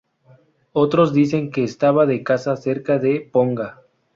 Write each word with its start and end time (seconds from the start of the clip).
Otros 0.73 1.13
dicen 1.13 1.51
que 1.51 1.63
estaba 1.63 2.07
de 2.07 2.23
caza 2.23 2.55
cerca 2.57 2.97
de 2.97 3.21
Ponga. 3.21 3.81